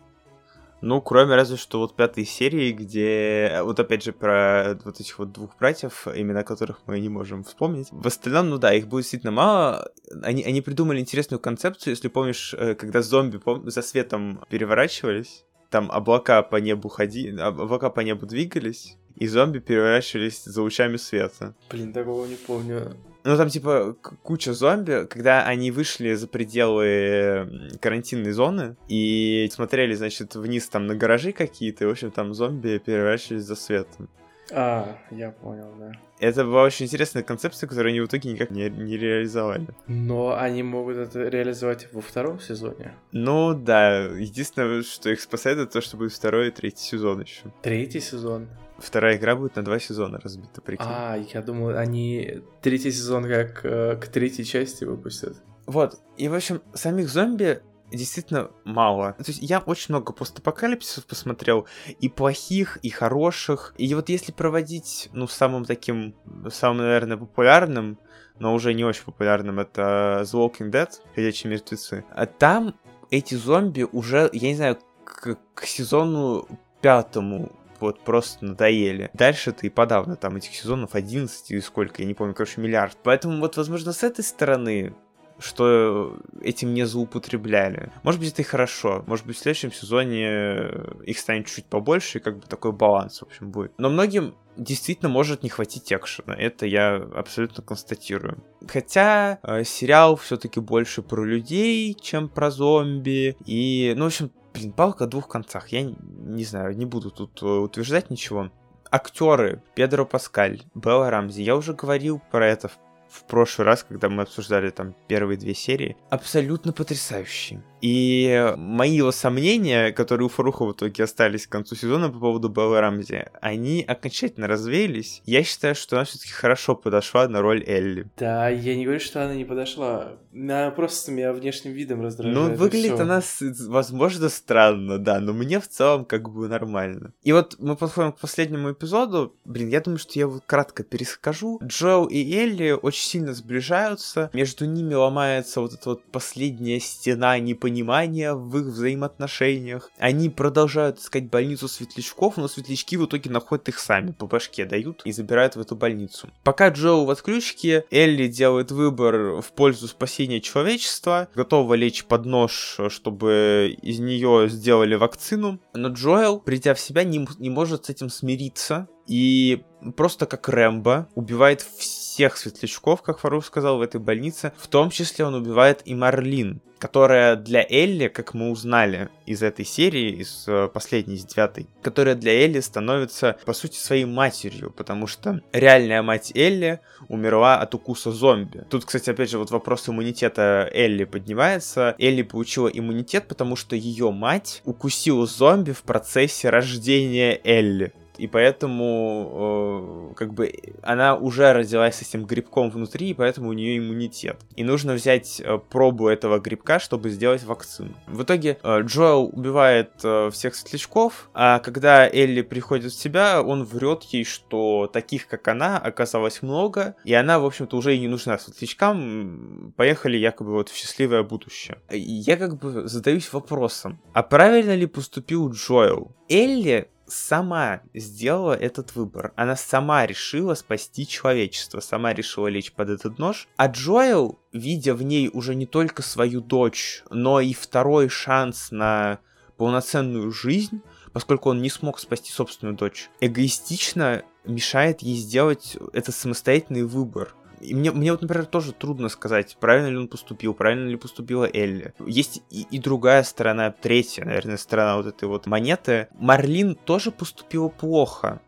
[0.81, 5.33] Ну, кроме разве что вот пятой серии, где, вот опять же, про вот этих вот
[5.33, 7.89] двух братьев, имена которых мы не можем вспомнить.
[7.91, 9.91] В остальном, ну да, их будет действительно мало.
[10.23, 16.43] Они, они придумали интересную концепцию, если помнишь, э, когда зомби за светом переворачивались, там облака
[16.43, 21.55] по небу ходи, облака по небу двигались, и зомби переворачивались за лучами света.
[21.71, 22.97] Блин, такого не помню.
[23.25, 30.37] Ну, там, типа, куча зомби, когда они вышли за пределы карантинной зоны и смотрели, значит,
[30.37, 34.09] вниз там на гаражи какие-то, и, в общем, там зомби переворачивались за светом.
[34.51, 35.93] А, я понял, да.
[36.21, 39.67] Это была очень интересная концепция, которую они в итоге никак не, не реализовали.
[39.87, 42.95] Но они могут это реализовать во втором сезоне.
[43.13, 47.53] Ну да, единственное, что их спасает, это то, что будет второй и третий сезон еще.
[47.63, 48.49] Третий сезон?
[48.79, 50.87] Вторая игра будет на два сезона разбита, прикинь.
[50.89, 55.37] А, я думал, они третий сезон как э, к третьей части выпустят.
[55.67, 57.61] Вот, и в общем, самих зомби
[57.91, 59.15] действительно мало.
[59.15, 61.67] То есть я очень много постапокалипсисов посмотрел,
[62.01, 63.75] и плохих, и хороших.
[63.79, 66.15] И вот если проводить, ну, самым таким,
[66.51, 67.99] самым, наверное, популярным,
[68.39, 72.05] но уже не очень популярным, это The Walking Dead, Ходячие мертвецы.
[72.11, 72.75] А там
[73.11, 76.47] эти зомби уже, я не знаю, к, к сезону
[76.81, 79.11] пятому вот просто надоели.
[79.13, 82.97] Дальше-то и подавно, там этих сезонов 11 или сколько, я не помню, короче, миллиард.
[83.03, 84.95] Поэтому вот, возможно, с этой стороны
[85.39, 87.93] что этим не злоупотребляли.
[88.03, 89.05] Может быть, это и хорошо.
[89.07, 90.71] Может быть, в следующем сезоне
[91.05, 93.73] их станет чуть побольше, и как бы такой баланс, в общем, будет.
[93.79, 96.35] Но многим действительно может не хватить экшена.
[96.35, 98.43] Это я абсолютно констатирую.
[98.67, 103.37] Хотя э, сериал все-таки больше про людей, чем про зомби.
[103.47, 105.69] И, ну, в общем, блин, палка о двух концах.
[105.69, 108.51] Я не знаю, не буду тут э, утверждать ничего.
[108.91, 112.79] Актеры Педро Паскаль, Белла Рамзи, я уже говорил про это в
[113.11, 117.63] в прошлый раз, когда мы обсуждали там первые две серии, абсолютно потрясающие.
[117.81, 122.49] И мои его сомнения, которые у Фаруха в итоге остались к концу сезона по поводу
[122.49, 125.23] Беллы Рамзи, они окончательно развеялись.
[125.25, 128.07] Я считаю, что она все-таки хорошо подошла на роль Элли.
[128.17, 130.13] Да, я не говорю, что она не подошла.
[130.35, 132.51] Она просто меня внешним видом раздражает.
[132.51, 133.23] Ну, выглядит она,
[133.69, 137.13] возможно, странно, да, но мне в целом как бы нормально.
[137.23, 139.35] И вот мы подходим к последнему эпизоду.
[139.45, 141.61] Блин, я думаю, что я вот кратко перескажу.
[141.63, 144.31] Джоэл и Элли очень сильно сближаются.
[144.33, 149.91] Между ними ломается вот эта вот последняя стена непонимания непонимания в их взаимоотношениях.
[149.99, 155.03] Они продолжают искать больницу светлячков, но светлячки в итоге находят их сами, по башке дают
[155.05, 156.29] и забирают в эту больницу.
[156.45, 162.79] Пока Джоу в отключке, Элли делает выбор в пользу спасения человечества, готова лечь под нож,
[162.89, 168.09] чтобы из нее сделали вакцину, но Джоэл, придя в себя, не, не может с этим
[168.09, 169.63] смириться и
[169.97, 174.53] просто как Рэмбо убивает всех светлячков, как Фарух сказал, в этой больнице.
[174.59, 179.65] В том числе он убивает и Марлин, которая для Элли, как мы узнали из этой
[179.65, 185.07] серии, из э, последней, из девятой, которая для Элли становится, по сути, своей матерью, потому
[185.07, 188.65] что реальная мать Элли умерла от укуса зомби.
[188.69, 191.95] Тут, кстати, опять же, вот вопрос иммунитета Элли поднимается.
[191.99, 197.93] Элли получила иммунитет, потому что ее мать укусила зомби в процессе рождения Элли.
[198.19, 200.53] И поэтому, э, как бы,
[200.83, 204.41] она уже родилась с этим грибком внутри, и поэтому у нее иммунитет.
[204.57, 207.95] И нужно взять э, пробу этого грибка, чтобы сделать вакцину.
[208.07, 213.65] В итоге э, Джоэл убивает э, всех светлячков, а когда Элли приходит в себя, он
[213.65, 218.09] врет ей, что таких, как она, оказалось много, и она, в общем-то, уже и не
[218.09, 219.73] нужна светлячкам.
[219.77, 221.79] Поехали якобы вот в счастливое будущее.
[221.91, 226.13] Я как бы задаюсь вопросом, а правильно ли поступил Джоэл?
[226.29, 229.33] Элли сама сделала этот выбор.
[229.37, 233.49] Она сама решила спасти человечество, сама решила лечь под этот нож.
[233.57, 239.21] А Джоэл, видя в ней уже не только свою дочь, но и второй шанс на
[239.57, 246.85] полноценную жизнь, поскольку он не смог спасти собственную дочь, эгоистично мешает ей сделать этот самостоятельный
[246.85, 247.35] выбор.
[247.61, 251.49] И мне, мне вот, например, тоже трудно сказать, правильно ли он поступил, правильно ли поступила
[251.53, 251.95] Элли.
[252.07, 256.09] Есть и, и другая сторона, третья, наверное, сторона вот этой вот монеты.
[256.19, 258.41] Марлин тоже поступила плохо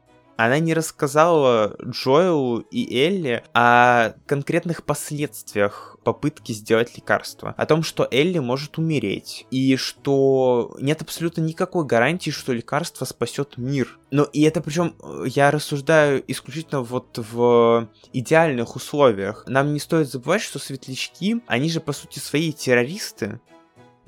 [0.45, 7.55] она не рассказала Джоэлу и Элли о конкретных последствиях попытки сделать лекарство.
[7.59, 9.47] О том, что Элли может умереть.
[9.51, 13.99] И что нет абсолютно никакой гарантии, что лекарство спасет мир.
[14.11, 14.95] Но и это причем
[15.27, 19.45] я рассуждаю исключительно вот в идеальных условиях.
[19.47, 23.41] Нам не стоит забывать, что светлячки, они же по сути свои террористы,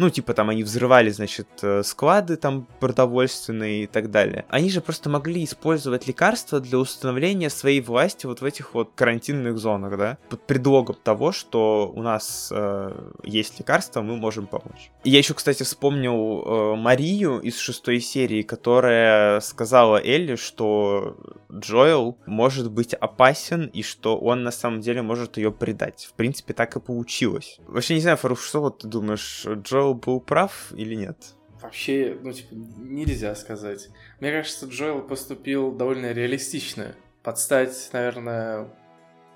[0.03, 4.45] ну, типа там они взрывали, значит, э, склады там продовольственные и так далее.
[4.49, 9.59] Они же просто могли использовать лекарства для установления своей власти вот в этих вот карантинных
[9.59, 14.91] зонах, да, под предлогом того, что у нас э, есть лекарства, мы можем помочь.
[15.05, 21.17] И я еще, кстати, вспомнил э, Марию из шестой серии, которая сказала Элли, что
[21.53, 26.09] Джоэл может быть опасен и что он на самом деле может ее предать.
[26.11, 27.59] В принципе, так и получилось.
[27.69, 31.17] Вообще не знаю, Фаруш, что вот ты думаешь, Джоэл Был прав или нет?
[31.61, 33.89] Вообще, ну, типа, нельзя сказать.
[34.21, 36.95] Мне кажется, Джоэл поступил довольно реалистично.
[37.23, 38.69] Подстать, наверное,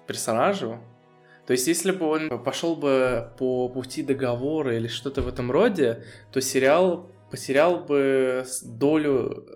[0.07, 0.81] персонажу.
[1.47, 6.05] То есть, если бы он пошел бы по пути договора или что-то в этом роде,
[6.33, 9.47] то сериал потерял бы долю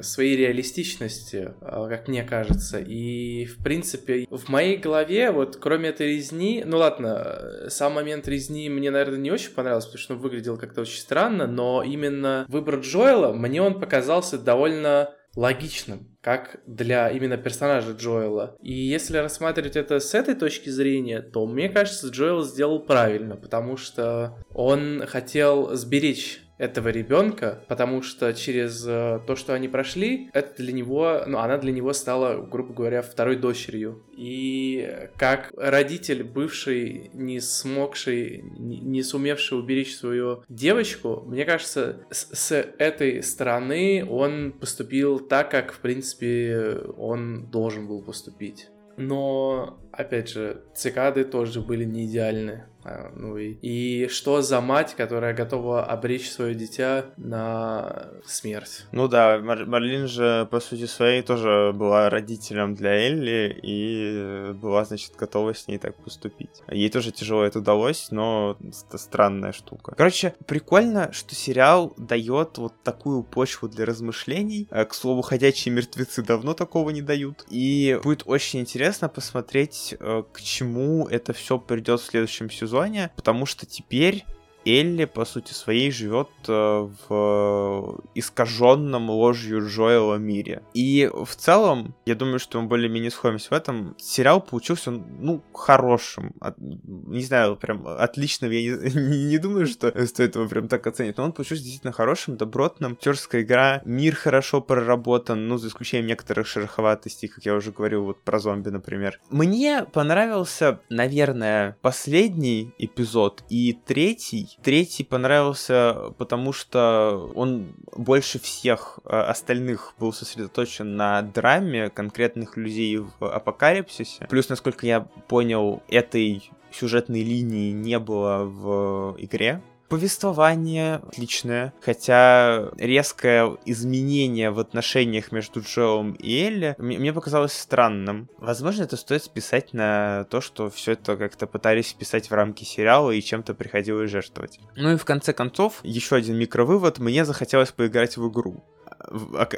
[0.00, 2.78] своей реалистичности, а, как мне кажется.
[2.78, 8.68] И, в принципе, в моей голове, вот кроме этой резни, ну ладно, сам момент резни
[8.68, 12.76] мне, наверное, не очень понравился, потому что он выглядел как-то очень странно, но именно выбор
[12.76, 18.56] Джоэла, мне он показался довольно логичным, как для именно персонажа Джоэла.
[18.60, 23.76] И если рассматривать это с этой точки зрения, то мне кажется, Джоэл сделал правильно, потому
[23.76, 30.62] что он хотел сберечь этого ребенка, потому что через э, то, что они прошли, это
[30.62, 34.02] для него, ну, она для него стала, грубо говоря, второй дочерью.
[34.16, 42.52] И как родитель, бывший, не смогший, не сумевший уберечь свою девочку, мне кажется, с, с
[42.78, 48.68] этой стороны он поступил так, как, в принципе, он должен был поступить.
[48.96, 52.64] Но, опять же, цикады тоже были не идеальны.
[52.84, 58.86] А, ну и, и что за мать, которая готова обречь свое дитя на смерть?
[58.92, 64.84] Ну да, Мар- Марлин же, по сути своей, тоже была родителем для Элли и была,
[64.84, 66.62] значит, готова с ней так поступить.
[66.70, 69.94] Ей тоже тяжело это удалось, но это странная штука.
[69.96, 74.66] Короче, прикольно, что сериал дает вот такую почву для размышлений.
[74.70, 77.44] А, к слову, ходячие мертвецы давно такого не дают.
[77.48, 83.10] И будет очень интересно посмотреть, э, к чему это все придет в следующем сезоне сезоне,
[83.16, 84.24] потому что теперь
[84.64, 90.62] Элли, по сути своей, живет э, в искаженном ложью Джоэла мире.
[90.74, 93.94] И в целом, я думаю, что мы более-менее сходимся в этом.
[93.98, 96.32] Сериал получился, ну, хорошим.
[96.40, 98.50] От, не знаю, прям отличным.
[98.50, 101.16] Я не, не думаю, что стоит его прям так оценить.
[101.16, 102.92] Но он получился действительно хорошим, добротным.
[102.92, 108.22] Актерская игра, мир хорошо проработан, ну, за исключением некоторых шероховатостей, как я уже говорил, вот
[108.22, 109.20] про зомби, например.
[109.30, 119.16] Мне понравился, наверное, последний эпизод и третий, Третий понравился, потому что он больше всех э,
[119.16, 124.26] остальных был сосредоточен на драме конкретных людей в апокалипсисе.
[124.28, 129.62] Плюс, насколько я понял, этой сюжетной линии не было в игре
[129.92, 138.30] повествование отличное, хотя резкое изменение в отношениях между Джоом и Элли мне показалось странным.
[138.38, 143.10] Возможно, это стоит списать на то, что все это как-то пытались вписать в рамки сериала
[143.10, 144.60] и чем-то приходилось жертвовать.
[144.76, 148.64] Ну и в конце концов, еще один микровывод, мне захотелось поиграть в игру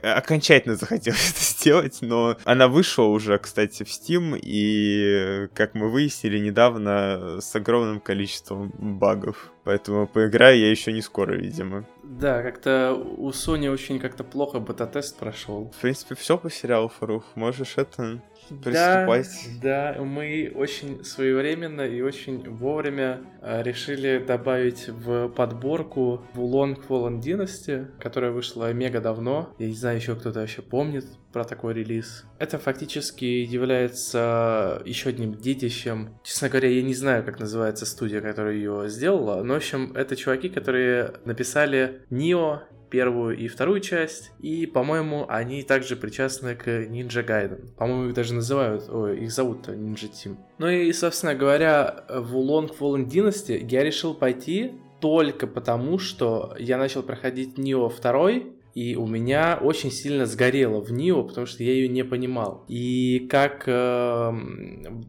[0.02, 6.38] окончательно захотелось это сделать, но она вышла уже, кстати, в Steam, и, как мы выяснили
[6.38, 9.50] недавно, с огромным количеством багов.
[9.64, 11.86] Поэтому поиграю я еще не скоро, видимо.
[12.02, 15.72] Да, как-то у Sony очень как-то плохо бета-тест прошел.
[15.76, 17.24] В принципе, все по сериалу, Фарух.
[17.34, 19.48] Можешь это приступать.
[19.62, 27.20] Да, да, мы очень своевременно и очень вовремя э, решили добавить в подборку Wulong Fallen
[27.20, 29.54] Dynasty, которая вышла мега давно.
[29.58, 32.24] Я не знаю, еще кто-то вообще помнит про такой релиз.
[32.38, 36.16] Это фактически является еще одним детищем.
[36.22, 40.14] Честно говоря, я не знаю, как называется студия, которая ее сделала, но, в общем, это
[40.16, 42.62] чуваки, которые написали Нио
[42.94, 47.74] первую и вторую часть, и, по-моему, они также причастны к Ninja Gaiden.
[47.76, 50.36] По-моему, их даже называют, ой, их зовут Ninja Team.
[50.58, 56.78] Ну и, собственно говоря, в Long Fallen Dynasty я решил пойти только потому, что я
[56.78, 58.30] начал проходить Нио 2,
[58.74, 62.64] и у меня очень сильно сгорело в Нио, потому что я ее не понимал.
[62.68, 64.30] И как, э,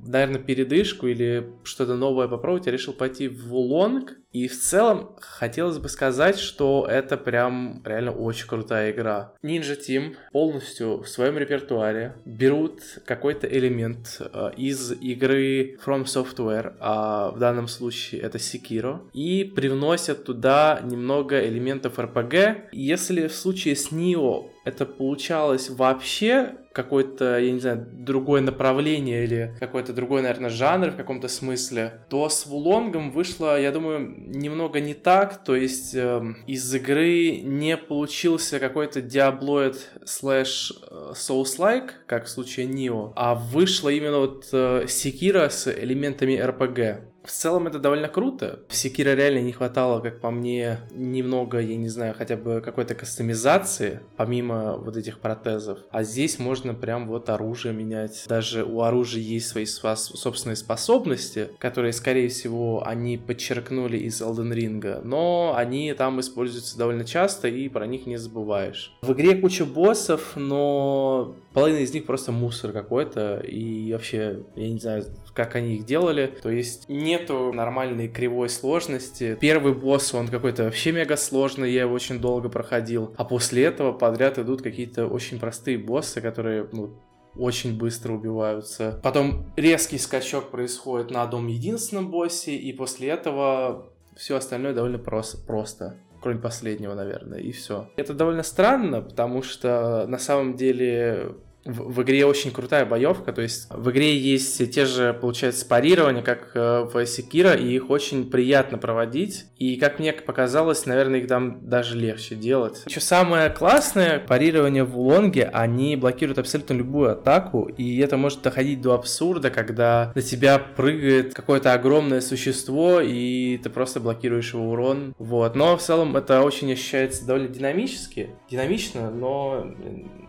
[0.08, 5.78] наверное, передышку или что-то новое попробовать, я решил пойти в Вулонг, и в целом хотелось
[5.78, 9.32] бы сказать, что это прям реально очень крутая игра.
[9.42, 17.32] Ninja Team полностью в своем репертуаре берут какой-то элемент э, из игры From Software, а
[17.32, 22.72] в данном случае это Sekiro, и привносят туда немного элементов RPG.
[22.74, 29.56] Если в случае с Nioh это получалось вообще какое-то, я не знаю, другое направление или
[29.62, 34.94] какой-то другой, наверное, жанр в каком-то смысле, то с Вулонгом вышло, я думаю, немного не
[34.94, 35.42] так.
[35.46, 43.14] То есть э, из игры не получился какой-то диаблоид э, Souls-like, как в случае Нио,
[43.16, 47.15] а вышло именно вот э, Секира с элементами RPG.
[47.26, 48.60] В целом это довольно круто.
[48.70, 52.94] В Секира реально не хватало, как по мне, немного, я не знаю, хотя бы какой-то
[52.94, 55.80] кастомизации, помимо вот этих протезов.
[55.90, 58.26] А здесь можно прям вот оружие менять.
[58.28, 65.02] Даже у оружия есть свои собственные способности, которые, скорее всего, они подчеркнули из Elden Ring,
[65.04, 68.94] но они там используются довольно часто, и про них не забываешь.
[69.02, 74.80] В игре куча боссов, но половина из них просто мусор какой-то, и вообще, я не
[74.80, 76.32] знаю, как они их делали.
[76.42, 76.88] То есть
[77.20, 79.38] нету нормальной кривой сложности.
[79.40, 83.14] Первый босс, он какой-то вообще мега сложный, я его очень долго проходил.
[83.18, 86.98] А после этого подряд идут какие-то очень простые боссы, которые, ну,
[87.36, 89.00] очень быстро убиваются.
[89.04, 95.38] Потом резкий скачок происходит на одном единственном боссе, и после этого все остальное довольно просто.
[95.46, 97.92] просто кроме последнего, наверное, и все.
[97.98, 103.42] Это довольно странно, потому что на самом деле в, в игре очень крутая боевка, то
[103.42, 108.30] есть в игре есть те же, получается, парирования, как э, в Секира, и их очень
[108.30, 112.84] приятно проводить, и как мне показалось, наверное, их там даже легче делать.
[112.88, 118.82] Еще самое классное, парирование в Улонге, они блокируют абсолютно любую атаку, и это может доходить
[118.82, 125.16] до абсурда, когда на тебя прыгает какое-то огромное существо, и ты просто блокируешь его урон,
[125.18, 125.56] вот.
[125.56, 129.66] Но в целом это очень ощущается довольно динамически, динамично, но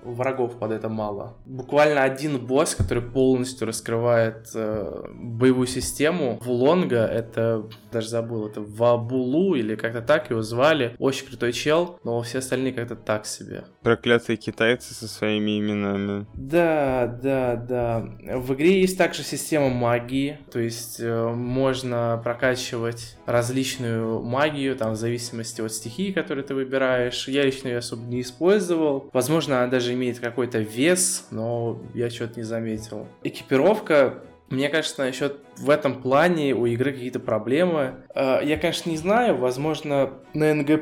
[0.03, 1.26] врагов под это мало.
[1.45, 9.55] Буквально один босс, который полностью раскрывает э, боевую систему Вулонга, это, даже забыл, это Вабулу
[9.55, 10.95] или как-то так его звали.
[10.99, 13.65] Очень крутой чел, но все остальные как-то так себе.
[13.83, 16.27] Проклятые китайцы со своими именами.
[16.35, 18.01] Да, да, да.
[18.37, 24.97] В игре есть также система магии, то есть э, можно прокачивать различную магию, там, в
[24.97, 27.29] зависимости от стихии, которую ты выбираешь.
[27.29, 29.11] Я лично ее особо не использовал.
[29.13, 33.07] Возможно, она даже имеет какой-то вес, но я что-то не заметил.
[33.23, 38.05] Экипировка мне кажется, еще в этом плане у игры какие-то проблемы.
[38.15, 40.81] Э, я, конечно, не знаю, возможно, на NG+,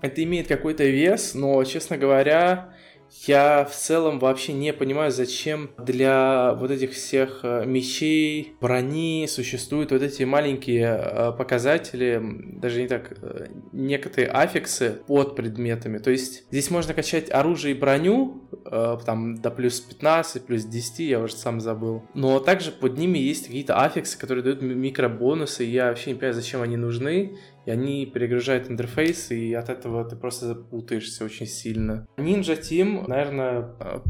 [0.00, 2.70] это имеет какой-то вес, но, честно говоря,
[3.26, 9.92] я в целом вообще не понимаю, зачем для вот этих всех э, мечей, брони существуют
[9.92, 12.20] вот эти маленькие э, показатели,
[12.54, 15.98] даже не так, э, некоторые аффиксы под предметами.
[15.98, 21.20] То есть здесь можно качать оружие и броню, там до плюс 15, плюс 10, я
[21.20, 22.04] уже сам забыл.
[22.14, 26.62] Но также под ними есть какие-то аффиксы, которые дают микробонусы, я вообще не понимаю, зачем
[26.62, 27.36] они нужны
[27.68, 32.08] и они перегружают интерфейс, и от этого ты просто запутаешься очень сильно.
[32.16, 33.60] Ninja Team, наверное,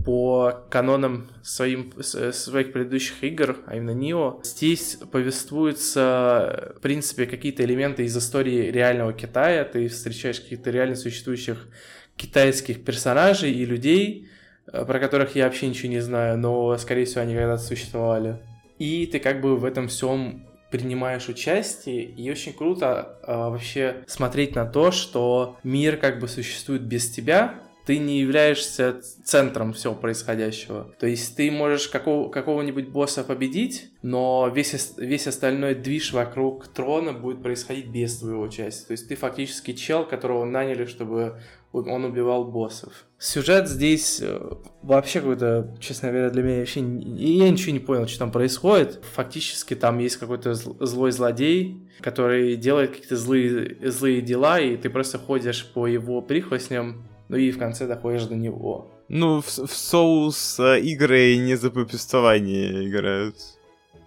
[0.05, 8.05] по канонам своим, своих предыдущих игр, а именно Neo, здесь повествуются, в принципе, какие-то элементы
[8.05, 11.67] из истории реального Китая, ты встречаешь каких-то реально существующих
[12.15, 14.29] китайских персонажей и людей,
[14.73, 18.39] э, про которых я вообще ничего не знаю, но, скорее всего, они когда-то существовали.
[18.79, 24.55] И ты как бы в этом всем принимаешь участие, и очень круто э, вообще смотреть
[24.55, 30.95] на то, что мир как бы существует без тебя, ты не являешься центром всего происходящего.
[30.99, 37.15] То есть ты можешь какого- какого-нибудь босса победить, но весь, весь остальной движ вокруг трона
[37.15, 38.89] будет происходить без твоего участия.
[38.89, 41.41] То есть ты фактически чел, которого наняли, чтобы
[41.73, 43.05] он убивал боссов.
[43.19, 44.39] Сюжет здесь э,
[44.83, 46.81] вообще какой-то, честно говоря, для меня вообще...
[46.81, 49.03] Я ничего не понял, что там происходит.
[49.15, 55.19] Фактически там есть какой-то злой злодей, который делает какие-то злые, злые дела, и ты просто
[55.19, 58.91] ходишь по его прихвостням, ну и в конце доходишь до него.
[59.09, 63.37] Ну, в, в соус э, игры не за повествование играют.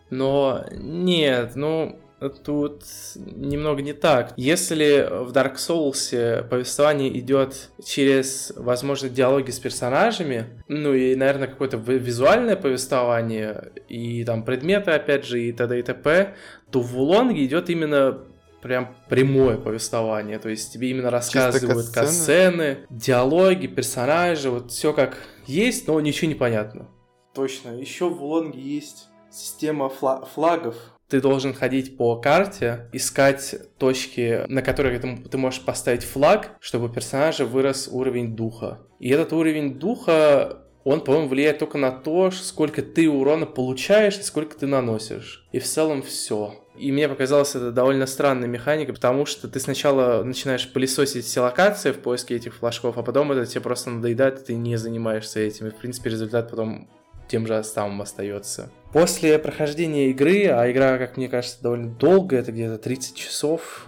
[0.10, 2.84] Но нет, ну тут
[3.16, 4.34] немного не так.
[4.38, 11.78] Если в Dark Souls повествование идет через, возможно, диалоги с персонажами, ну и, наверное, какое-то
[11.78, 15.80] визуальное повествование, и там предметы, опять же, и т.д.
[15.80, 16.36] и т.п.,
[16.70, 18.20] то в Вулонге идет именно
[18.62, 25.18] прям прямое повествование, то есть тебе именно рассказывают касцены, диалоги, персонажи, вот все как
[25.48, 26.88] есть, но ничего не понятно.
[27.34, 30.76] Точно, еще в Вулонге есть система фла- флагов,
[31.12, 36.86] ты должен ходить по карте, искать точки, на которых ты, ты можешь поставить флаг, чтобы
[36.86, 38.80] у персонажа вырос уровень духа.
[38.98, 44.24] И этот уровень духа он, по-моему, влияет только на то, сколько ты урона получаешь и
[44.24, 45.46] сколько ты наносишь.
[45.52, 46.56] И в целом все.
[46.78, 51.92] И мне показалось это довольно странной механикой, потому что ты сначала начинаешь пылесосить все локации
[51.92, 55.68] в поиске этих флажков, а потом это тебе просто надоедает, и ты не занимаешься этим.
[55.68, 56.88] И, в принципе, результат потом
[57.28, 58.72] тем же самым остается.
[58.94, 63.88] После прохождения игры, а игра, как мне кажется, довольно долгая, это где-то 30 часов,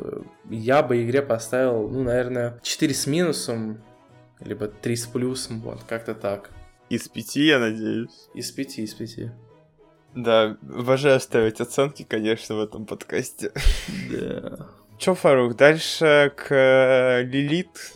[0.49, 3.81] я бы игре поставил, ну, наверное, 4 с минусом,
[4.39, 6.51] либо 3 с плюсом, вот, как-то так.
[6.89, 8.29] Из пяти, я надеюсь.
[8.33, 9.31] Из пяти, из пяти.
[10.15, 13.51] Да, обожаю ставить оценки, конечно, в этом подкасте.
[14.11, 14.67] Да.
[14.99, 17.93] Чё, Фарух, дальше к э, Лилит.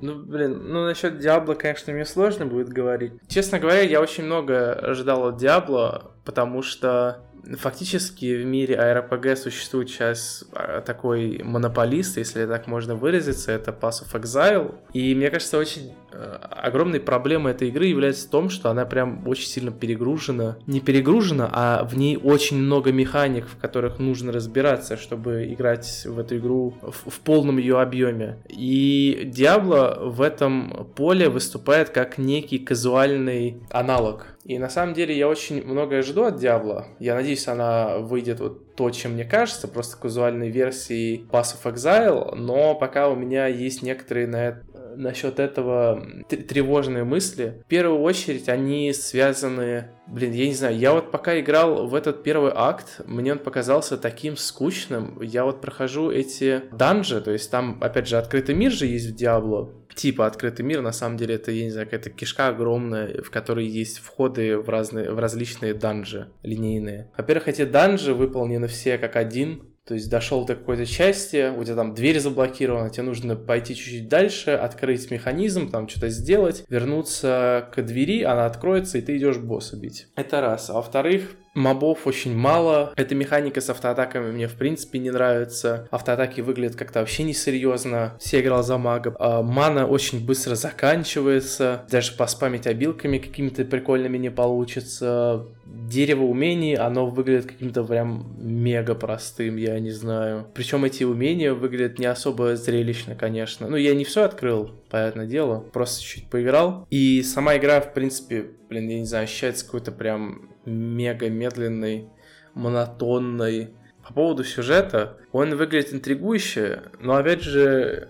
[0.00, 3.12] Ну, блин, ну насчет Диабло, конечно, мне сложно будет говорить.
[3.28, 7.18] Честно говоря, я очень много ожидал от Диабло, потому что
[7.58, 14.02] фактически в мире ARPG существует сейчас а, такой монополист, если так можно выразиться, это Pass
[14.02, 14.74] of Exile.
[14.92, 19.46] И мне кажется, очень э, огромной проблемой этой игры является том, что она прям очень
[19.48, 20.56] сильно перегружена.
[20.66, 26.18] Не перегружена, а в ней очень много механик, в которых нужно разбираться, чтобы играть в
[26.18, 28.38] эту игру в, в полном ее объеме.
[28.48, 35.28] И Diablo в этом поле выступает как некий казуальный аналог и на самом деле я
[35.28, 36.86] очень многое жду от Диабло.
[36.98, 42.34] Я надеюсь, она выйдет вот то, чем мне кажется, просто казуальной версии Pass of Exile,
[42.34, 44.62] но пока у меня есть некоторые на
[44.96, 47.62] насчет этого тревожные мысли.
[47.64, 49.88] В первую очередь они связаны...
[50.06, 53.96] Блин, я не знаю, я вот пока играл в этот первый акт, мне он показался
[53.96, 55.20] таким скучным.
[55.22, 59.14] Я вот прохожу эти данжи, то есть там, опять же, открытый мир же есть в
[59.14, 63.30] Диабло, типа открытый мир, на самом деле это, я не знаю, какая-то кишка огромная, в
[63.30, 67.10] которой есть входы в, разные, в различные данжи линейные.
[67.16, 71.74] Во-первых, эти данжи выполнены все как один, то есть дошел до какой-то части, у тебя
[71.74, 77.82] там дверь заблокирована, тебе нужно пойти чуть-чуть дальше, открыть механизм, там что-то сделать, вернуться к
[77.82, 80.06] двери, она откроется, и ты идешь босса бить.
[80.14, 80.70] Это раз.
[80.70, 82.92] А во-вторых, Мобов очень мало.
[82.96, 85.86] Эта механика с автоатаками мне в принципе не нравится.
[85.90, 88.14] Автоатаки выглядят как-то вообще несерьезно.
[88.18, 89.14] Все играл за мага.
[89.18, 91.84] А, мана очень быстро заканчивается.
[91.90, 95.46] Даже поспамить обилками какими-то прикольными не получится.
[95.66, 100.46] Дерево умений, оно выглядит каким-то прям мега простым, я не знаю.
[100.54, 103.68] Причем эти умения выглядят не особо зрелищно, конечно.
[103.68, 105.60] Ну, я не все открыл, понятное дело.
[105.72, 106.86] Просто чуть-чуть поиграл.
[106.90, 112.08] И сама игра, в принципе, блин, я не знаю, ощущается какой-то прям мега медленный,
[112.54, 113.70] монотонный.
[114.06, 118.08] По поводу сюжета, он выглядит интригующе, но опять же,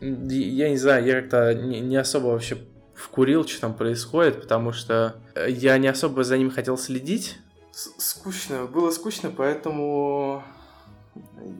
[0.00, 2.58] я не знаю, я как-то не, особо вообще
[2.94, 5.16] вкурил, что там происходит, потому что
[5.46, 7.38] я не особо за ним хотел следить.
[7.72, 10.42] С скучно, было скучно, поэтому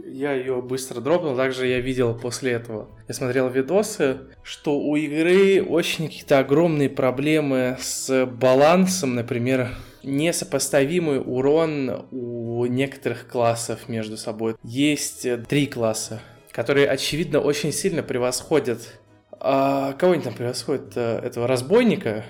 [0.04, 1.36] я ее быстро дропнул.
[1.36, 7.78] Также я видел после этого, я смотрел видосы, что у игры очень какие-то огромные проблемы
[7.80, 9.70] с балансом, например,
[10.02, 14.56] несопоставимый урон у некоторых классов между собой.
[14.62, 16.20] Есть э, три класса,
[16.52, 19.00] которые, очевидно, очень сильно превосходят...
[19.42, 20.92] А, кого они там превосходят?
[20.96, 22.24] Э, этого разбойника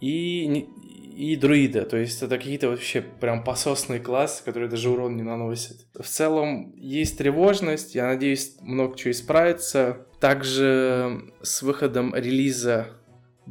[0.00, 0.68] и,
[1.16, 1.82] и друида.
[1.82, 5.86] То есть это какие-то вообще прям пососные классы, которые даже урон не наносят.
[5.94, 10.06] В целом есть тревожность, я надеюсь, много чего исправится.
[10.20, 12.88] Также с выходом релиза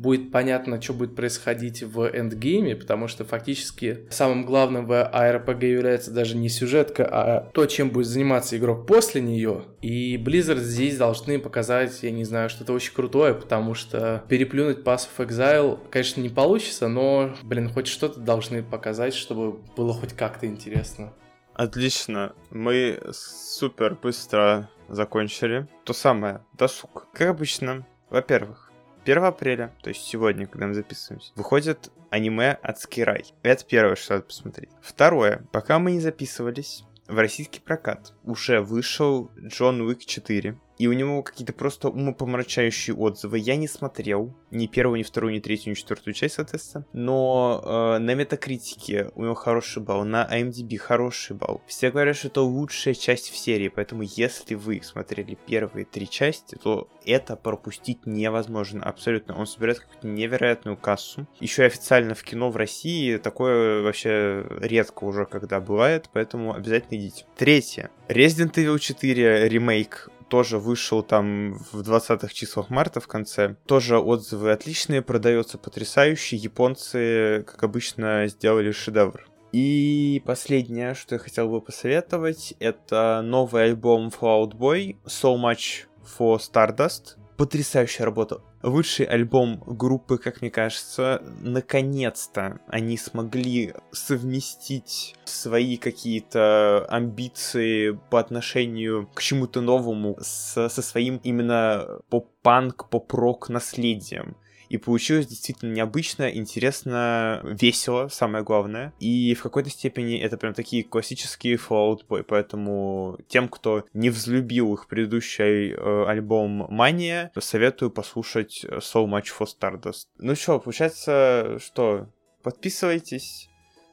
[0.02, 6.12] будет понятно, что будет происходить в эндгейме, потому что фактически самым главным в ARPG является
[6.12, 9.66] даже не сюжетка, а то, чем будет заниматься игрок после нее.
[9.82, 15.08] И Blizzard здесь должны показать, я не знаю, что-то очень крутое, потому что переплюнуть Pass
[15.08, 20.48] of Exile, конечно, не получится, но, блин, хоть что-то должны показать, чтобы было хоть как-то
[20.48, 21.14] интересно.
[21.54, 22.34] Отлично.
[22.50, 25.68] Мы супер быстро закончили.
[25.84, 27.08] То самое, досуг.
[27.14, 28.71] Как обычно, во-первых,
[29.04, 33.26] 1 апреля, то есть сегодня, когда мы записываемся, выходит аниме от Скирай.
[33.42, 34.70] Это первое, что надо посмотреть.
[34.82, 40.94] Второе, пока мы не записывались, в российский прокат уже вышел Джон Уик 4 и у
[40.94, 43.38] него какие-то просто умопомрачающие отзывы.
[43.38, 48.00] Я не смотрел ни первую, ни вторую, ни третью, ни четвертую часть, соответственно, но э,
[48.00, 51.62] на метакритике у него хороший балл, на IMDb хороший балл.
[51.68, 56.56] Все говорят, что это лучшая часть в серии, поэтому если вы смотрели первые три части,
[56.56, 59.38] то это пропустить невозможно абсолютно.
[59.38, 61.28] Он собирает какую-то невероятную кассу.
[61.40, 66.98] Еще и официально в кино в России такое вообще редко уже когда бывает, поэтому обязательно
[66.98, 67.26] идите.
[67.38, 67.92] Третье.
[68.08, 73.58] Resident Evil 4 ремейк тоже вышел там в 20-х числах марта в конце.
[73.66, 76.38] Тоже отзывы отличные, продается потрясающе.
[76.38, 79.28] Японцы, как обычно, сделали шедевр.
[79.52, 86.40] И последнее, что я хотел бы посоветовать, это новый альбом Fallout Boy So Much for
[86.40, 88.42] Stardust потрясающая работа.
[88.64, 99.08] Лучший альбом группы, как мне кажется, наконец-то они смогли совместить свои какие-то амбиции по отношению
[99.16, 104.36] к чему-то новому с, со своим именно поп-панк, поп-рок наследием.
[104.72, 108.94] И получилось действительно необычно, интересно, весело, самое главное.
[109.02, 114.74] И в какой-то степени это прям такие классические Fallout Boy, поэтому тем, кто не взлюбил
[114.74, 120.06] их предыдущий э, альбом Мания, советую послушать So Much for Stardust.
[120.20, 122.08] Ну что, получается, что
[122.42, 123.50] подписывайтесь,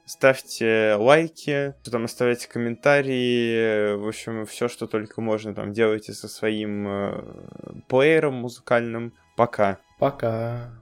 [0.07, 6.87] ставьте лайки, там оставляйте комментарии, в общем, все, что только можно там делайте со своим
[6.87, 9.13] э, плеером музыкальным.
[9.37, 9.81] Пока.
[9.99, 10.78] Пока.